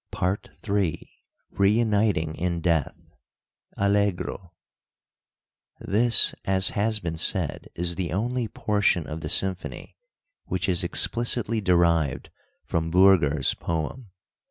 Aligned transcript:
PART 0.09 0.49
III. 0.67 1.07
REUNITING 1.51 2.33
IN 2.33 2.59
DEATH 2.61 2.95
Allegro 3.77 4.51
This, 5.79 6.33
as 6.43 6.69
has 6.69 6.99
been 6.99 7.17
said, 7.19 7.67
is 7.75 7.97
the 7.97 8.11
only 8.11 8.47
portion 8.47 9.05
of 9.05 9.21
the 9.21 9.29
symphony 9.29 9.95
which 10.45 10.67
is 10.67 10.83
explicitly 10.83 11.61
derived 11.61 12.31
from 12.65 12.91
Bürger's 12.91 13.53
poem. 13.53 14.09